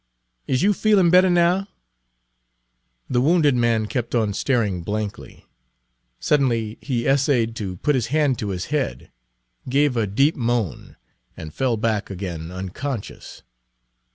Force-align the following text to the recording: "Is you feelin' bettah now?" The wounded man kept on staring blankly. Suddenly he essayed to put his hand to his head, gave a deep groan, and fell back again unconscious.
"Is 0.47 0.63
you 0.63 0.73
feelin' 0.73 1.11
bettah 1.11 1.29
now?" 1.29 1.67
The 3.07 3.21
wounded 3.21 3.53
man 3.53 3.85
kept 3.85 4.15
on 4.15 4.33
staring 4.33 4.81
blankly. 4.81 5.45
Suddenly 6.19 6.79
he 6.81 7.05
essayed 7.05 7.55
to 7.57 7.77
put 7.77 7.93
his 7.93 8.07
hand 8.07 8.39
to 8.39 8.49
his 8.49 8.65
head, 8.73 9.11
gave 9.69 9.95
a 9.95 10.07
deep 10.07 10.33
groan, 10.37 10.95
and 11.37 11.53
fell 11.53 11.77
back 11.77 12.09
again 12.09 12.49
unconscious. 12.51 13.43